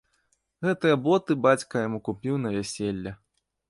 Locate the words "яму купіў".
1.87-2.43